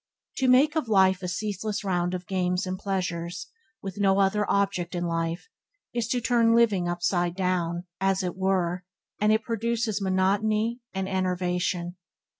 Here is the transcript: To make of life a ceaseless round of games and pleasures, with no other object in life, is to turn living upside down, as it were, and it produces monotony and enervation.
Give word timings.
To 0.37 0.47
make 0.47 0.75
of 0.75 0.87
life 0.89 1.21
a 1.21 1.27
ceaseless 1.27 1.83
round 1.83 2.15
of 2.15 2.25
games 2.25 2.65
and 2.65 2.75
pleasures, 2.75 3.51
with 3.83 3.99
no 3.99 4.17
other 4.17 4.49
object 4.49 4.95
in 4.95 5.05
life, 5.05 5.47
is 5.93 6.07
to 6.07 6.19
turn 6.19 6.55
living 6.55 6.89
upside 6.89 7.35
down, 7.35 7.83
as 7.99 8.23
it 8.23 8.35
were, 8.35 8.83
and 9.19 9.31
it 9.31 9.43
produces 9.43 10.01
monotony 10.01 10.79
and 10.91 11.07
enervation. 11.07 11.97